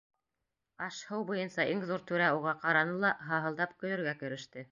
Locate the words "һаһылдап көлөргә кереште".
3.29-4.59